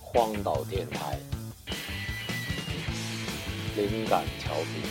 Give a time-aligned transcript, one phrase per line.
[0.00, 1.18] 荒岛电台，
[3.76, 4.82] 灵感调频。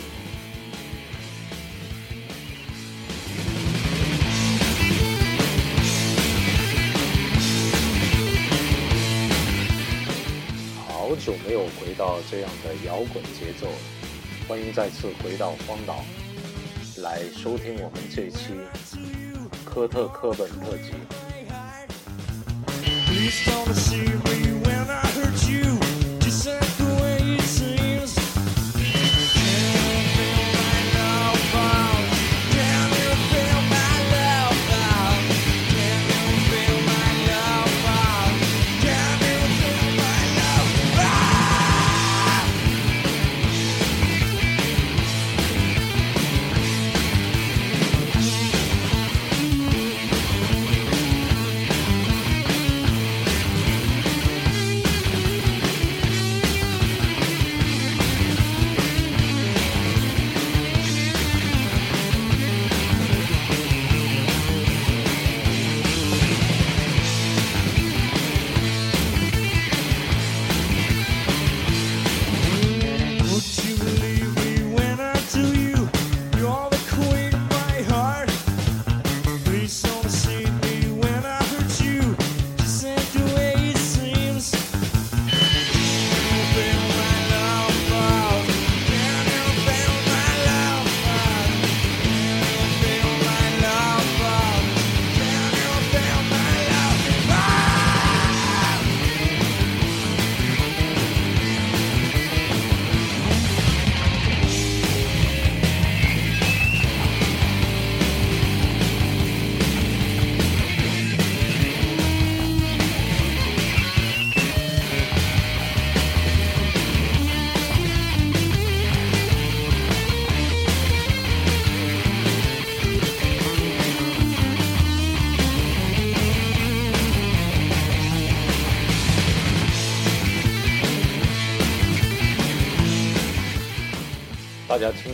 [10.88, 13.66] 好久没有回到这样的摇滚节奏，
[14.48, 16.04] 欢迎再次回到荒岛，
[16.98, 18.54] 来收听我们这期
[19.64, 20.92] 科特·科本特辑。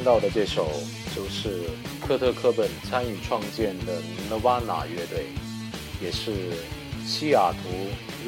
[0.08, 0.66] 到的这首
[1.14, 1.68] 就是
[2.00, 5.26] 科特·科本参与创建的 Nirvana 乐队，
[6.00, 6.32] 也是
[7.04, 7.68] 西雅图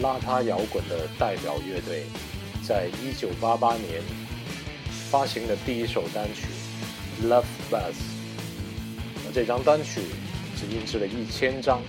[0.02, 2.04] 邋遢摇滚的代表乐队，
[2.62, 4.02] 在1988年
[5.10, 6.48] 发行的第一首单曲
[7.26, 7.94] 《Love Buzz》。
[9.32, 10.02] 这张单曲
[10.58, 11.80] 只印制了一千张，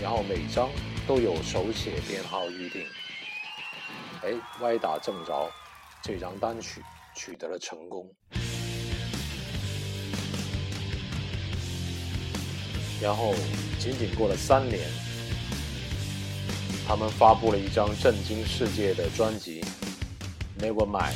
[0.00, 0.70] 然后每张
[1.08, 2.86] 都有手写编号预定。
[4.22, 4.30] 哎，
[4.60, 5.50] 歪打正着，
[6.00, 6.80] 这张单曲
[7.16, 8.08] 取得了成功。
[13.00, 13.34] 然后
[13.78, 14.80] 仅仅过了三年，
[16.86, 19.62] 他们发布了一张震惊世界的专辑
[20.62, 21.12] 《Nevermind》。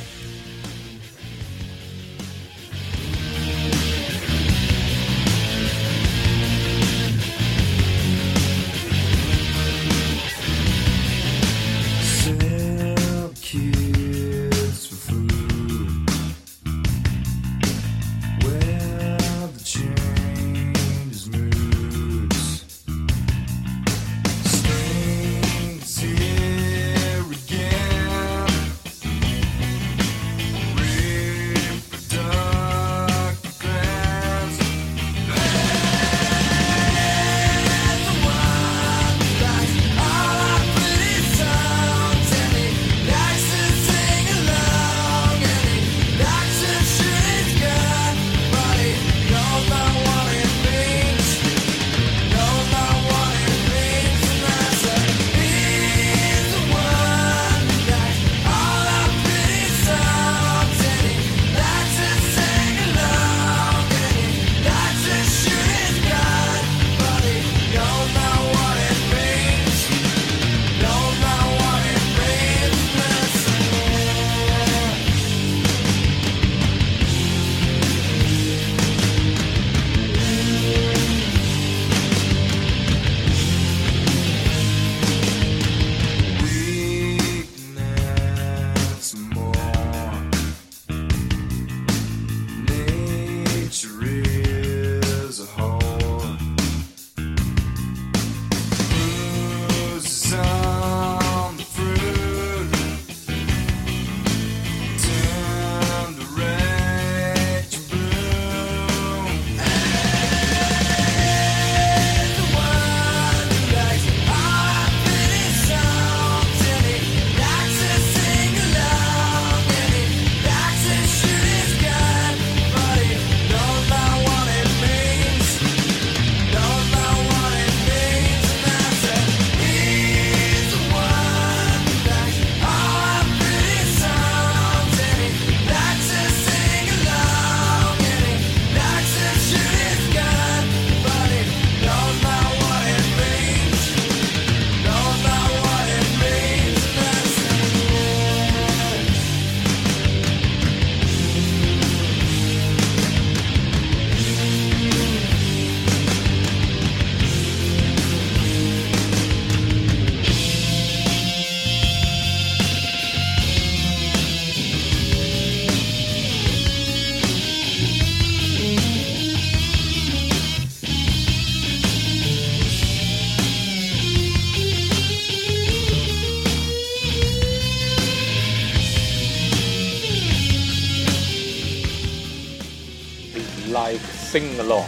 [183.67, 184.01] Like
[184.31, 184.85] Sing Along。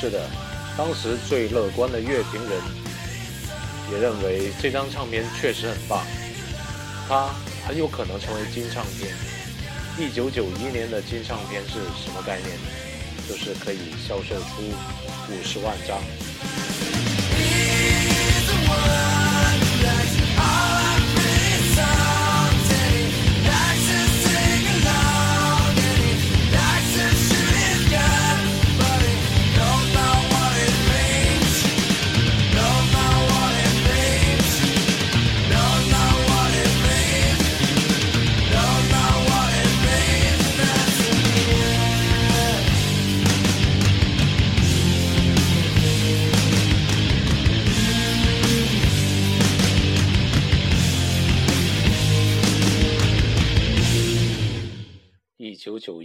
[0.00, 0.28] 是的，
[0.76, 2.60] 当时最乐观的乐评人
[3.90, 6.04] 也认为这张唱片确实很棒，
[7.08, 7.30] 它
[7.66, 9.14] 很有可能成为金唱片。
[9.98, 12.56] 一九九一年的金唱片是什么概念？
[13.28, 14.62] 就是可以销售出
[15.30, 15.98] 五十万张。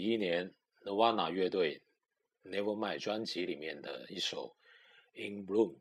[0.09, 1.83] 一年 n i v a n a 乐队
[2.43, 4.55] Nevermind 专辑里面的一首
[5.23, 5.73] 《In Bloom》，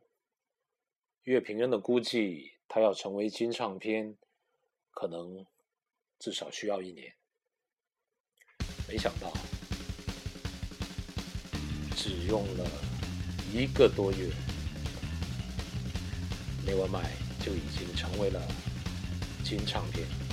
[1.23, 4.19] 乐评人的估计，它要成为金唱片，
[4.91, 5.47] 可能
[6.19, 7.15] 至少需要一年。
[8.87, 9.33] 没想到，
[11.97, 12.67] 只用了
[13.51, 14.29] 一个多月
[16.67, 18.47] ，Nevermind 就已经成为了
[19.43, 20.28] 金唱片。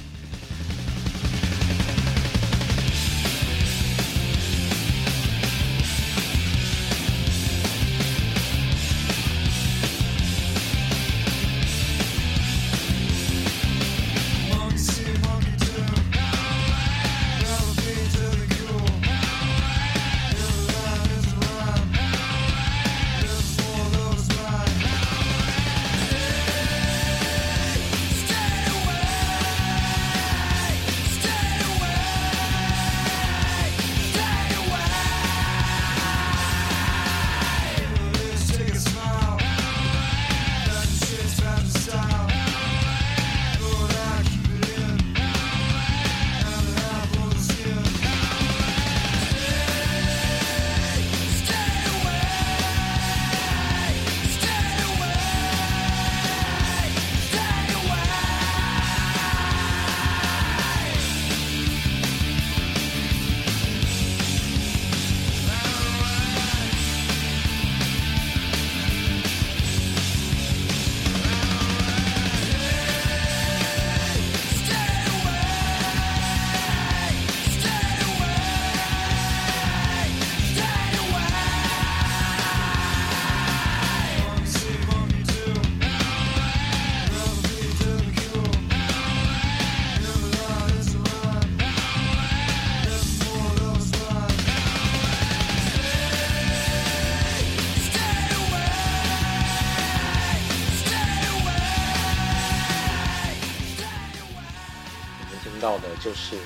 [105.65, 106.37] 到的就是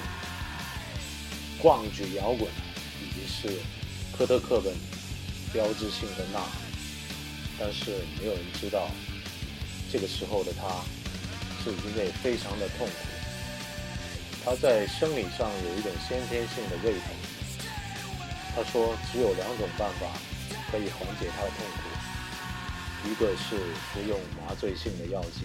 [1.61, 2.47] 逛举摇滚，
[3.03, 3.59] 以及是
[4.17, 4.73] 科特·克本
[5.51, 6.49] 标志性的呐喊，
[7.59, 8.89] 但是没有人知道，
[9.91, 10.63] 这个时候的他
[11.61, 12.93] 是因为非常的痛苦，
[14.45, 17.11] 他在生理上有一种先天性的胃疼。
[18.55, 20.07] 他说，只有两种办法
[20.71, 23.57] 可以缓解他的痛苦，一个是
[23.91, 25.43] 服用麻醉性的药剂，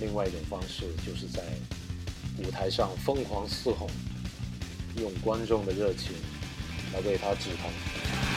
[0.00, 1.42] 另外一种方式就是在
[2.42, 3.86] 舞台上疯狂嘶吼，
[4.96, 6.12] 用观众的热情
[6.92, 8.29] 来为他止疼。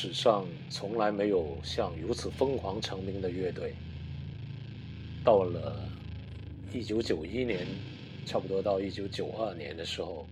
[0.00, 3.74] 史上从来没有像如此疯狂成名的乐队。
[5.24, 5.90] 到了
[6.72, 7.66] 一九九一年，
[8.24, 10.24] 差不多到一九九二年的时候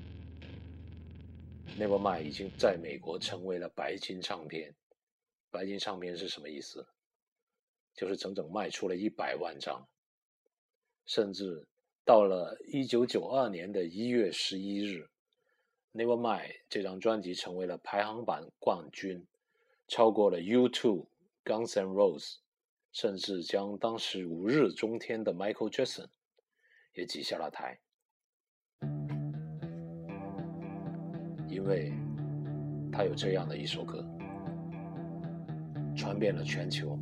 [1.76, 4.73] ，Nevermind 已经在美国成为了白金唱片。
[5.50, 6.87] 白金唱片是什么意思？
[7.92, 9.85] 就是整整卖出了一百万张。
[11.06, 11.66] 甚至
[12.04, 15.08] 到了一九九二年的一月十一日。
[15.92, 19.26] Nevermind 这张专辑成为了排行榜冠军，
[19.88, 21.07] 超过了 U2
[21.45, 22.38] Guns N' Roses，
[22.93, 26.09] 甚至将当时如日中天的 Michael Jackson
[26.95, 27.78] 也挤下了台，
[31.49, 31.93] 因为
[32.93, 34.05] 他有这样的一首歌，
[35.97, 36.99] 传遍了全球。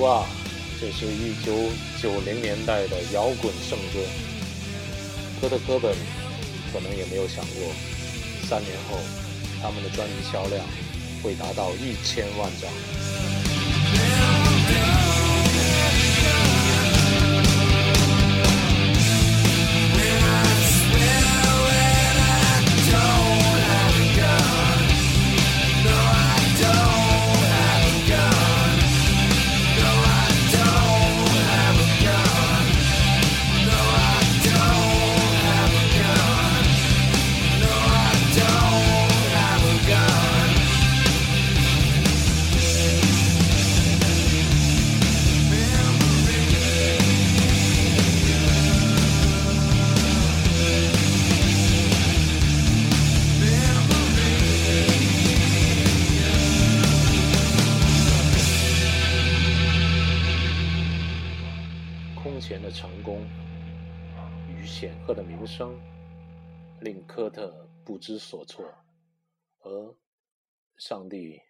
[0.00, 0.26] 哇
[0.80, 1.52] 这是一九
[2.02, 4.00] 九零年代的摇滚圣歌。
[5.40, 5.94] 哥特·哥本
[6.72, 7.72] 可能也没有想过，
[8.48, 8.98] 三年后
[9.62, 10.64] 他们的专辑销量
[11.22, 12.70] 会达到一千万张。
[67.24, 68.70] 科特不知所措，
[69.60, 69.96] 而
[70.76, 71.40] 上帝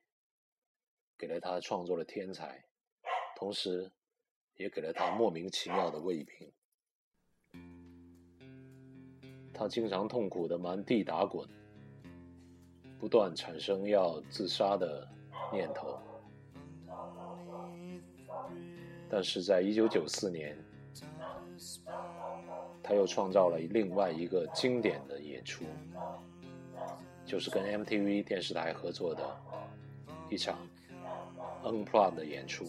[1.18, 2.64] 给了他创作的天才，
[3.34, 3.90] 同时
[4.54, 6.52] 也给了他莫名其妙的胃病。
[9.52, 11.44] 他经常痛苦的满地打滚，
[13.00, 15.08] 不断产生要自杀的
[15.52, 15.98] 念头。
[19.10, 20.56] 但是在一九九四年，
[22.86, 25.64] 他又创造了另外一个经典的演出，
[27.24, 29.24] 就是跟 MTV 电视台合作的
[30.28, 30.58] 一场
[31.64, 32.66] Unplugged 演出。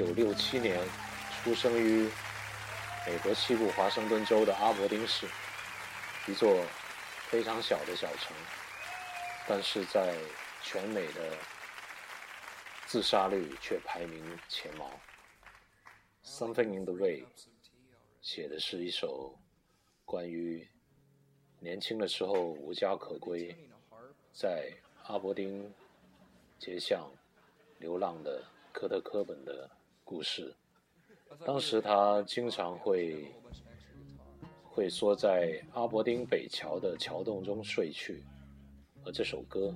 [0.00, 0.80] 科本1967年
[1.42, 2.08] 出生于
[3.06, 5.26] 美国西部华盛顿州的阿伯丁市，
[6.26, 6.64] 一座
[7.28, 8.34] 非常小的小城，
[9.46, 10.16] 但是在
[10.62, 11.36] 全美的
[12.86, 14.90] 自杀率却排名前茅。
[16.26, 17.22] 《Something in the Way》
[18.22, 19.38] 写的是一首
[20.06, 20.66] 关于
[21.58, 23.54] 年轻的时候无家可归，
[24.32, 24.72] 在
[25.04, 25.72] 阿伯丁
[26.58, 27.10] 街巷
[27.78, 29.68] 流浪的科特·科本的
[30.10, 30.52] 故事。
[31.46, 33.30] 当时他经常会
[34.64, 38.24] 会缩在阿伯丁北桥的桥洞中睡去，
[39.04, 39.72] 而这首歌，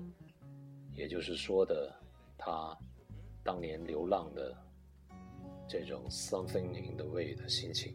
[0.92, 1.94] 也就是说的
[2.37, 2.77] 他
[3.44, 4.53] 当年流浪的
[5.68, 7.94] 这种 something in the way 的心情。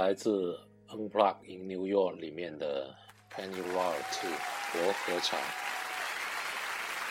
[0.00, 0.58] 来自
[0.96, 2.96] 《Unplugged in New York》里面的
[3.36, 4.30] 《Pandora Two》
[4.72, 5.38] 活合场，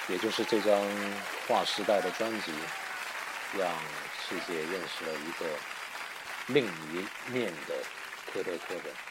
[0.08, 0.82] 也就是这张
[1.48, 2.52] 划时代的专辑，
[3.56, 3.72] 让
[4.28, 5.46] 世界认识了一个
[6.48, 7.76] 另一面的
[8.34, 9.09] 科特·科本。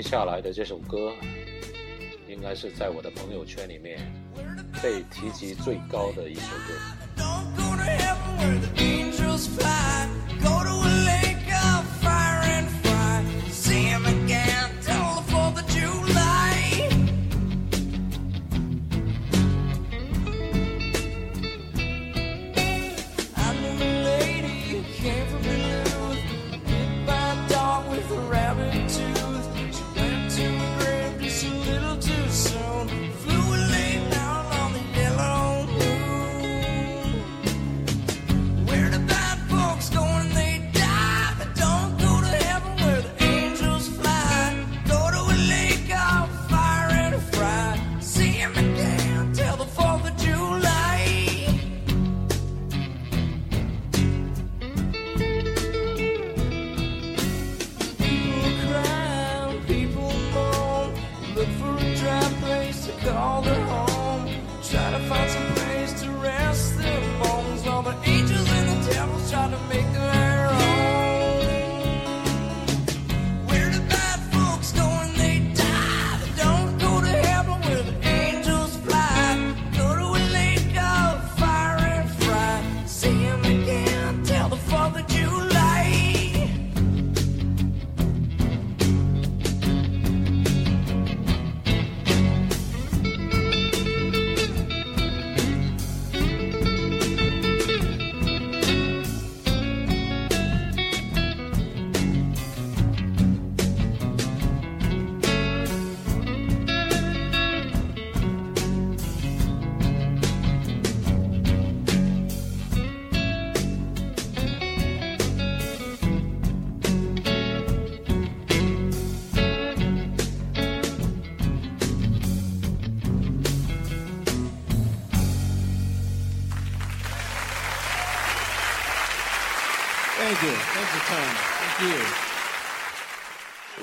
[0.00, 1.12] 接下来的这首歌，
[2.28, 3.98] 应该是在我的朋友圈里面
[4.80, 6.72] 被提及最高的一首歌。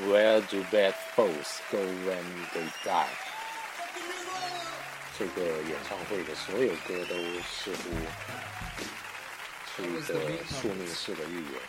[0.08, 3.08] Where do bad folks go when they die？
[5.18, 7.90] 这个演唱会的所有歌都似乎
[9.74, 11.62] 是一个宿命式的预言，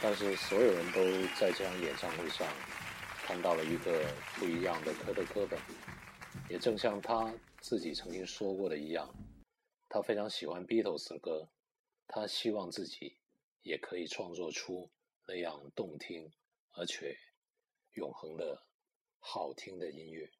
[0.00, 1.02] 但是所有人都
[1.38, 2.46] 在这场演唱会上
[3.26, 4.06] 看到了一个
[4.36, 5.58] 不一样的科特·科本，
[6.48, 7.30] 也正像他
[7.60, 9.12] 自己曾经说过的一样，
[9.88, 11.48] 他非常喜欢 Beatles 的歌，
[12.08, 13.16] 他希望自己
[13.62, 14.90] 也可以创作出
[15.26, 16.30] 那样动听
[16.72, 17.16] 而且
[17.94, 18.62] 永恒的
[19.18, 20.30] 好听的音乐。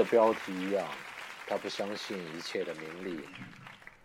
[0.00, 0.88] 的标题一样，
[1.46, 3.20] 他不相信一切的名利，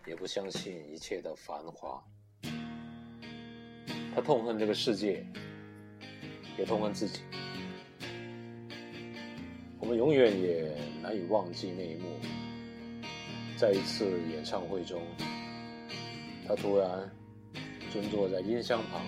[0.06, 2.04] 也不相信一切的繁华。
[4.14, 5.26] 他痛恨这个世界，
[6.58, 7.22] 也痛恨自己。
[9.78, 12.18] 我们永远也难以忘记那一幕。
[13.56, 15.00] 在一次演唱会中，
[16.46, 17.10] 他突然
[17.90, 19.00] 蹲坐在音箱旁，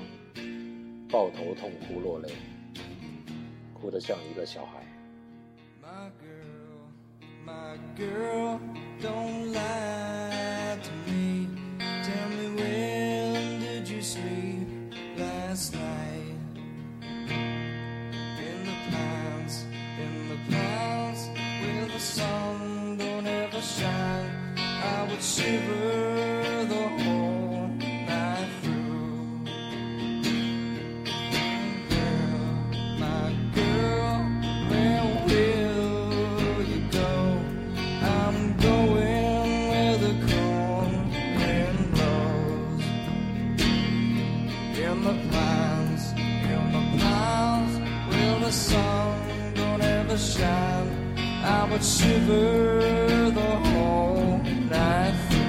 [1.10, 2.32] 抱头痛哭落泪，
[3.74, 4.77] 哭得像一个小孩。
[7.96, 8.60] Girl,
[9.00, 11.48] don't lie to me.
[11.78, 14.47] Tell me when did you sleep
[50.18, 51.14] shine.
[51.44, 55.46] I would shiver the whole night through.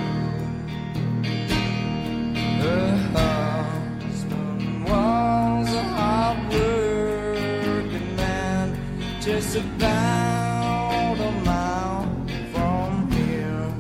[2.62, 8.78] Her husband was a hard-working man,
[9.20, 12.06] just about a mile
[12.54, 13.74] from here.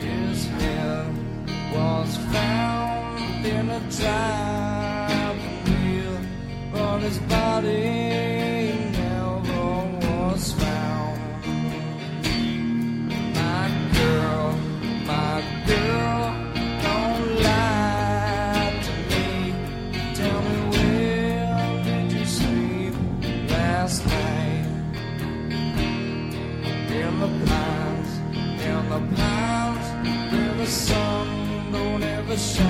[0.00, 1.12] His head
[1.74, 5.58] was found in a driving
[6.72, 8.47] but his body
[32.38, 32.67] shine.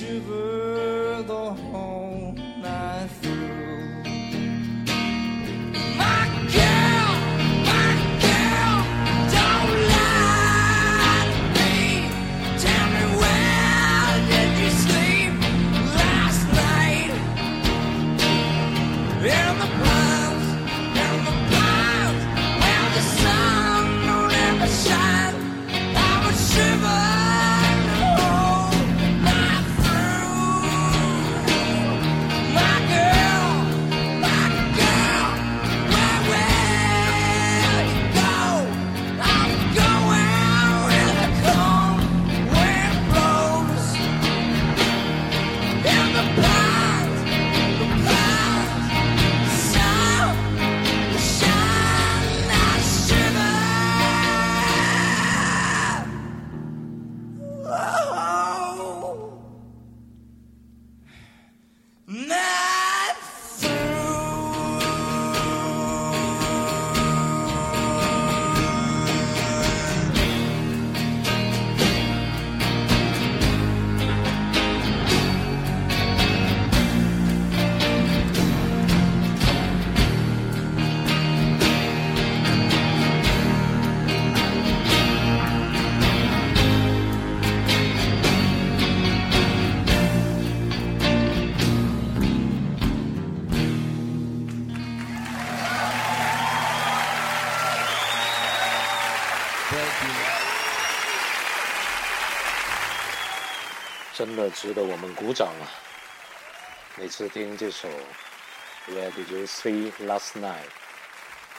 [0.00, 0.39] you
[104.20, 105.64] 真的值得我们鼓掌啊！
[106.98, 107.88] 每次听这首
[108.88, 110.66] 《Where Did You See Last Night》，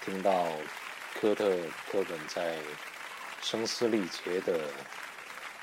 [0.05, 0.45] 听到
[1.15, 1.55] 科特·
[1.89, 2.59] 科本在
[3.41, 4.69] 声嘶力竭的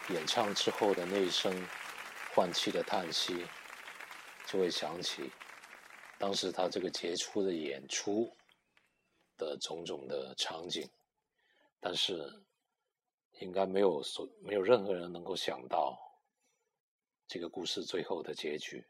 [0.09, 1.65] 演唱之后的那一声
[2.35, 3.47] 换气的叹息，
[4.45, 5.31] 就会想起
[6.19, 8.29] 当时他这个杰出的演出
[9.37, 10.91] 的种种的场景，
[11.79, 12.29] 但是
[13.39, 15.97] 应该没有所没有任何人能够想到
[17.29, 18.83] 这个故事最后的结局。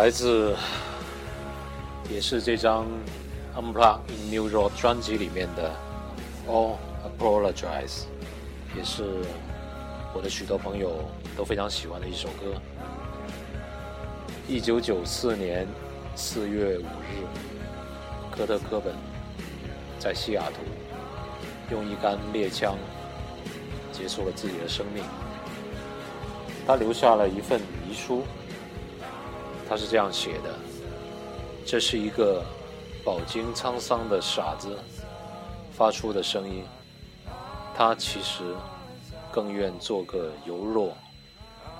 [0.00, 0.56] 来自
[2.10, 2.86] 也是这张
[3.60, 5.70] 《Unplugged in New Road》专辑里面的
[6.50, 7.54] 《All Apologize》，
[8.74, 9.04] 也是
[10.14, 11.04] 我的许多朋友
[11.36, 12.58] 都非常喜欢的一首歌。
[14.48, 15.68] 一九九四年
[16.16, 17.26] 四月五日，
[18.34, 18.94] 科特·科本
[19.98, 20.62] 在西雅图
[21.70, 22.74] 用一杆猎枪
[23.92, 25.04] 结束了自己的生命。
[26.66, 28.24] 他留下了一份遗书，
[29.70, 30.58] 他是这样写的
[31.64, 32.44] ：“这是一个
[33.04, 34.76] 饱经沧桑的傻子
[35.70, 36.64] 发出的声音，
[37.72, 38.56] 他其实
[39.32, 40.96] 更愿做个柔弱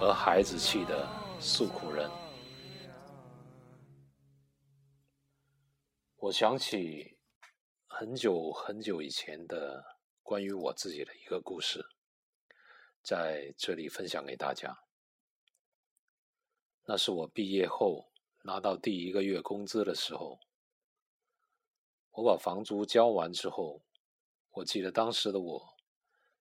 [0.00, 1.04] 而孩子气的
[1.40, 2.08] 诉苦人。”
[6.14, 7.18] 我想起
[7.88, 9.84] 很久很久以前的
[10.22, 11.84] 关于我自己的一个故事，
[13.02, 14.72] 在这里分享给大家。
[16.90, 18.10] 那是我毕业后
[18.42, 20.40] 拿到第一个月工资的时候，
[22.10, 23.80] 我把房租交完之后，
[24.50, 25.76] 我记得当时的我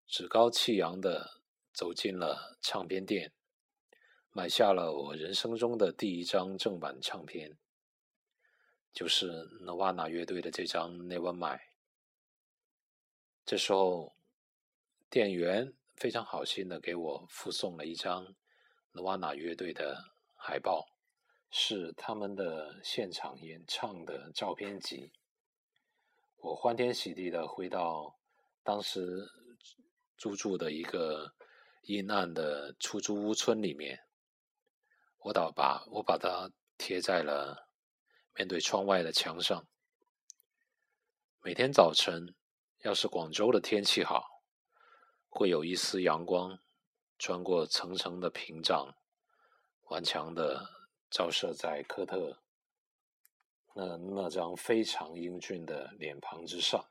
[0.08, 3.32] 趾高气扬的走进了唱片店，
[4.32, 7.56] 买下了我人生中的第一张正版唱片。
[8.92, 9.32] 就是
[9.62, 11.62] Nirvana 乐队的这张 Nevermind。
[13.46, 14.16] 这时候，
[15.12, 18.34] 店员非常好心的给我附送了一张
[18.94, 20.06] Nirvana 乐队的
[20.42, 20.88] 海报，
[21.52, 25.12] 是他们的现场演唱的照片集。
[26.38, 28.18] 我欢天喜地的回到
[28.64, 29.30] 当时
[30.18, 31.36] 租住的一个
[31.82, 34.00] 阴暗的出租屋村里面，
[35.18, 37.68] 我倒把我把它贴在了。
[38.36, 39.68] 面对窗外的墙上，
[41.42, 42.34] 每天早晨，
[42.84, 44.26] 要是广州的天气好，
[45.28, 46.58] 会有一丝阳光
[47.18, 48.96] 穿过层层的屏障，
[49.90, 50.70] 顽强的
[51.10, 52.38] 照射在科特
[53.74, 56.86] 那那张非常英俊的脸庞之上。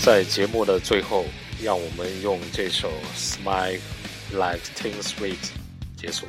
[0.00, 1.24] 在节目的最后，
[1.60, 3.80] 让我们用这首《Smile
[4.30, 5.36] Like Teen Sweet》
[5.96, 6.26] 结束。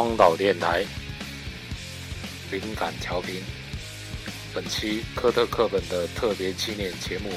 [0.00, 0.82] 荒岛电台
[2.50, 3.42] 灵感调频。
[4.54, 7.28] 本期科特课本的特别纪念节目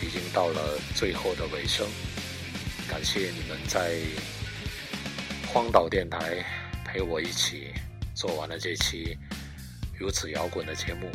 [0.00, 1.84] 已经到了最后的尾声，
[2.88, 3.98] 感谢你们在
[5.52, 6.46] 荒岛电台
[6.84, 7.72] 陪我一起
[8.14, 9.18] 做完了这期
[9.98, 11.10] 如此摇滚的节目，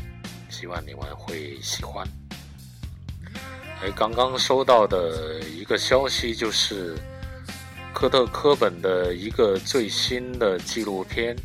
[0.49, 2.05] 希望你们会喜欢。
[3.81, 6.93] 而刚刚收到的一个消息就是，
[7.99, 11.35] 科特·科本的一个最新的纪录片，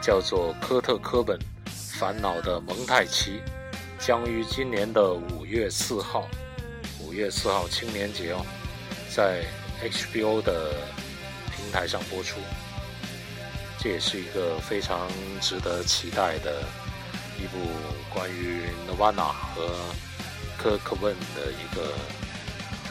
[0.00, 3.42] 叫做《科特·科本烦恼的蒙太奇》，
[4.06, 6.26] 将于今年的五月四号，
[6.98, 8.42] 五月四号青年节哦，
[9.14, 9.44] 在
[9.82, 10.70] HBO 的
[11.54, 12.40] 平台上播出。
[13.78, 15.06] 这也是一个非常
[15.42, 16.62] 值得期待的
[17.38, 17.58] 一部
[18.14, 19.68] 关于 Nirvana 和
[20.56, 21.92] 科克问的一个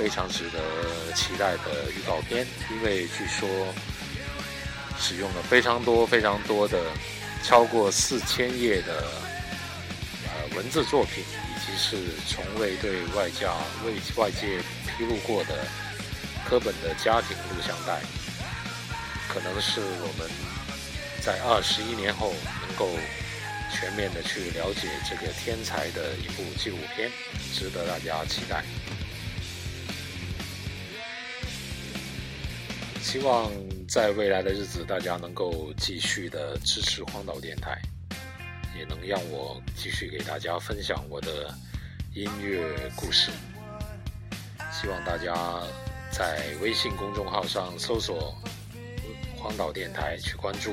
[0.01, 3.47] 非常值得期待的预告片，因为据说
[4.99, 6.79] 使用了非常多非常多的
[7.43, 9.05] 超过四千页的
[10.25, 11.97] 呃文字作品，以及是
[12.27, 13.45] 从未对外界
[13.85, 15.67] 为外界披露过的
[16.49, 18.01] 科本的家庭录像带，
[19.29, 20.27] 可能是我们
[21.23, 22.33] 在二十一年后
[22.67, 22.89] 能够
[23.71, 27.11] 全面的去了解这个天才的一部纪录片，
[27.53, 28.63] 值得大家期待。
[33.01, 33.51] 希望
[33.89, 37.81] 在未来的日子，大家能够继续的支持荒岛电台，
[38.77, 41.53] 也能让我继续给大家分享我的
[42.13, 42.63] 音乐
[42.95, 43.31] 故事。
[44.71, 45.35] 希望大家
[46.11, 48.33] 在微信公众号上搜索
[49.37, 50.71] “荒岛电台”去关注。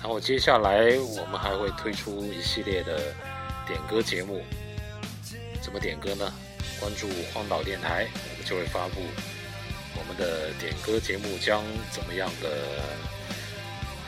[0.00, 3.14] 然后接下来我们还会推出一系列的
[3.66, 4.42] 点歌节目，
[5.62, 6.32] 怎么点歌呢？
[6.80, 9.00] 关注荒岛电台，我们就会发布
[10.18, 12.82] 的点歌节目将怎么样的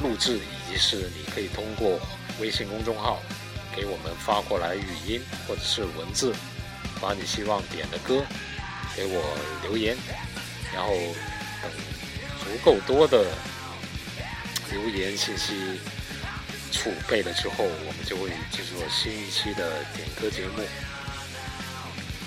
[0.02, 1.98] 录制，以及是你可以通过
[2.40, 3.22] 微信公众号
[3.74, 6.34] 给我们发过来语音或者是文字，
[7.00, 8.22] 把你希望点的歌
[8.94, 9.96] 给我留言，
[10.74, 10.92] 然后
[11.62, 11.70] 等
[12.40, 13.24] 足够多的
[14.70, 15.78] 留言信息
[16.72, 20.62] 储备了之后，我们就会制作新一期的点歌节目。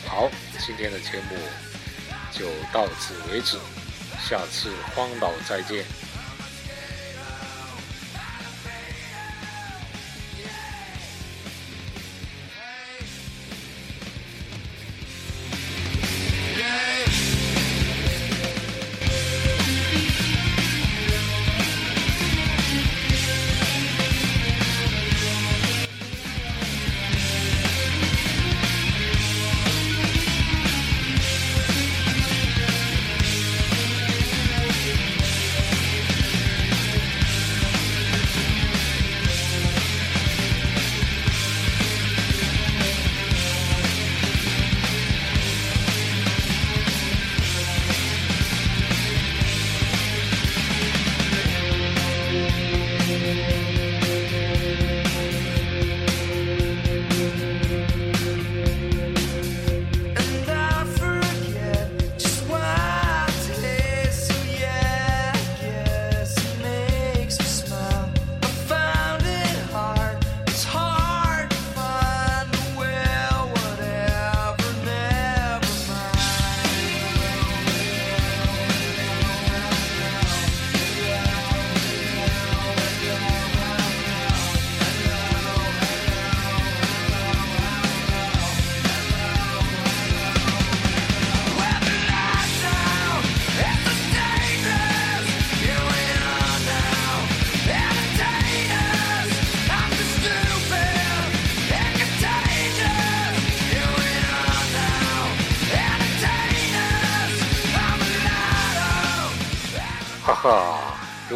[0.08, 0.30] 好，
[0.60, 1.38] 今天的节目
[2.38, 3.58] 就到此为止，
[4.28, 5.86] 下次荒岛再见。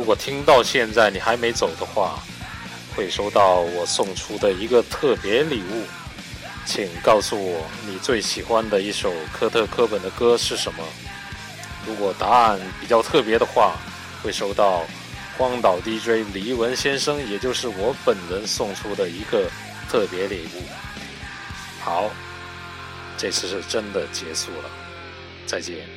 [0.07, 2.17] 果听到现在你还没走的话，
[2.95, 5.83] 会收到我送出的一个特别礼物。
[6.65, 10.83] 请告诉我你最喜欢的一首科特·科本的歌是什么？
[11.85, 13.75] 如果答案比较特别的话，
[14.23, 14.85] 会收到
[15.37, 19.49] 荒岛 DJ 黎文先生，也就是我本人送出的一个
[19.89, 20.63] 特别礼物。
[21.81, 22.09] 好，
[23.17, 24.69] 这次是真的结束了，
[25.45, 25.96] 再见。